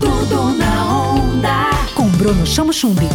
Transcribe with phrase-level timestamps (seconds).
[0.00, 1.70] Tudo na onda.
[1.94, 3.06] Com Bruno Chamo Chumbi.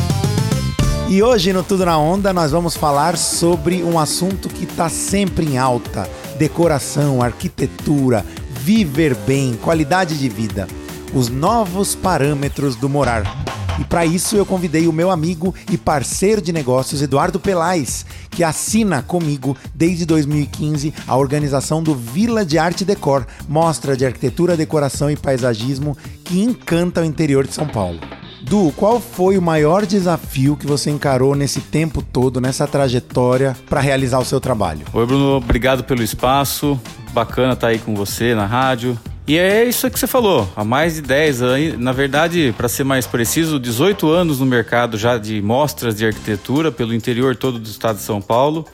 [1.10, 5.46] E hoje no Tudo na Onda nós vamos falar sobre um assunto que está sempre
[5.46, 10.68] em alta: decoração, arquitetura, viver bem, qualidade de vida.
[11.14, 13.45] Os novos parâmetros do morar.
[13.80, 18.44] E para isso eu convidei o meu amigo e parceiro de negócios Eduardo Pelais, que
[18.44, 25.12] assina comigo desde 2015 a organização do Vila de Arte Decor, mostra de arquitetura, decoração
[25.12, 28.00] e paisagismo que encanta o interior de São Paulo.
[28.42, 33.82] Du, qual foi o maior desafio que você encarou nesse tempo todo, nessa trajetória, para
[33.82, 34.86] realizar o seu trabalho?
[34.94, 36.80] Oi, Bruno, obrigado pelo espaço.
[37.12, 38.98] Bacana estar aí com você na rádio.
[39.28, 42.84] E é isso que você falou, há mais de 10 anos, na verdade, para ser
[42.84, 47.68] mais preciso, 18 anos no mercado já de mostras de arquitetura pelo interior todo do
[47.68, 48.68] estado de São Paulo.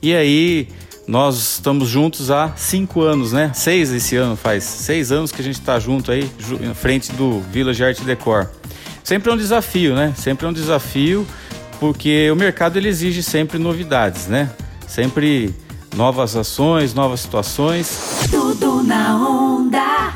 [0.00, 0.68] E aí
[1.06, 3.50] nós estamos juntos há cinco anos, né?
[3.54, 4.64] Seis esse ano faz.
[4.64, 6.30] Seis anos que a gente está junto aí,
[6.60, 8.50] na frente do Village Art Decor.
[9.04, 10.14] Sempre é um desafio, né?
[10.16, 11.26] Sempre é um desafio,
[11.78, 14.50] porque o mercado ele exige sempre novidades, né?
[14.86, 15.54] Sempre
[15.94, 18.26] novas ações, novas situações.
[18.30, 19.57] Tudo na onda.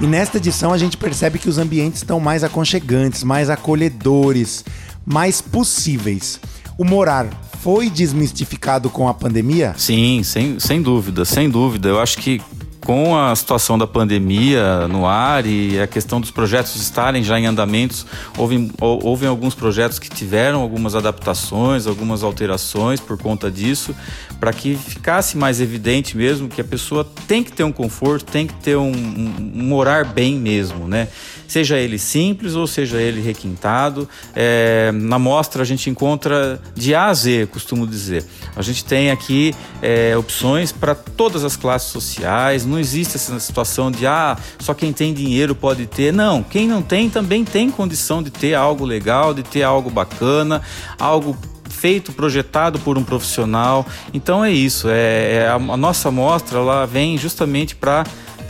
[0.02, 4.64] E nesta edição a gente percebe que os ambientes estão mais aconchegantes, mais acolhedores,
[5.06, 6.40] mais possíveis.
[6.76, 7.28] O morar
[7.60, 9.76] foi desmistificado com a pandemia?
[9.78, 11.88] Sim, sem, sem dúvida, sem dúvida.
[11.88, 12.42] Eu acho que
[12.84, 17.46] com a situação da pandemia no ar e a questão dos projetos estarem já em
[17.46, 18.04] andamentos,
[18.36, 23.94] houve, houve alguns projetos que tiveram algumas adaptações, algumas alterações por conta disso,
[24.40, 28.46] para que ficasse mais evidente mesmo que a pessoa tem que ter um conforto, tem
[28.46, 31.08] que ter um, um, morar bem mesmo, né?
[31.52, 34.08] Seja ele simples ou seja ele requintado.
[34.34, 38.24] É, na mostra a gente encontra de A a Z, costumo dizer.
[38.56, 43.90] A gente tem aqui é, opções para todas as classes sociais, não existe essa situação
[43.90, 46.10] de ah, só quem tem dinheiro pode ter.
[46.10, 50.62] Não, quem não tem também tem condição de ter algo legal, de ter algo bacana,
[50.98, 51.36] algo
[51.68, 53.84] feito, projetado por um profissional.
[54.14, 54.88] Então é isso.
[54.88, 58.04] É, é a, a nossa mostra ela vem justamente para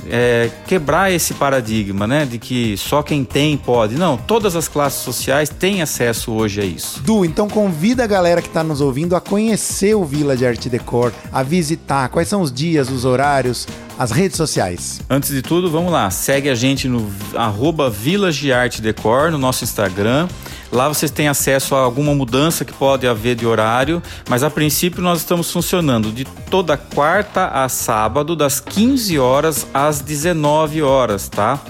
[0.08, 2.24] é, quebrar esse paradigma, né?
[2.24, 3.94] De que só quem tem pode.
[3.94, 7.00] Não, todas as classes sociais têm acesso hoje a isso.
[7.02, 10.68] Du, então convida a galera que está nos ouvindo a conhecer o Vila de Arte
[10.68, 12.08] Decor, a visitar.
[12.08, 13.66] Quais são os dias, os horários,
[13.98, 15.00] as redes sociais?
[15.08, 16.10] Antes de tudo, vamos lá.
[16.10, 20.28] Segue a gente no arroba Village de Arte Decor no nosso Instagram.
[20.72, 25.02] Lá vocês têm acesso a alguma mudança que pode haver de horário, mas a princípio
[25.02, 31.60] nós estamos funcionando de toda quarta a sábado, das 15 horas às 19 horas, tá?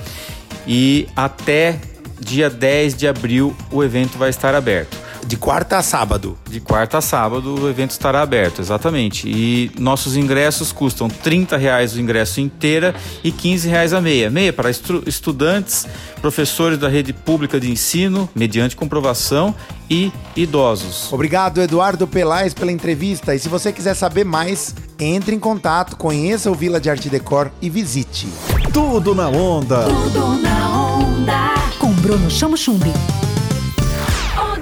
[0.68, 1.80] E até
[2.20, 5.01] dia 10 de abril o evento vai estar aberto.
[5.26, 6.36] De quarta a sábado.
[6.48, 9.28] De quarta a sábado o evento estará aberto, exatamente.
[9.28, 14.28] E nossos ingressos custam 30 reais o ingresso inteira e 15 reais a meia.
[14.30, 15.86] Meia para estu estudantes,
[16.20, 19.54] professores da rede pública de ensino, mediante comprovação,
[19.92, 21.12] e idosos.
[21.12, 23.34] Obrigado, Eduardo Pelais, pela entrevista.
[23.34, 27.50] E se você quiser saber mais, entre em contato, conheça o Vila de Arte Decor
[27.60, 28.26] e visite.
[28.72, 29.84] Tudo na onda.
[29.84, 31.54] Tudo na onda.
[31.78, 32.92] Com Bruno Chamo Chumbi.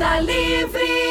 [0.01, 1.10] Livre.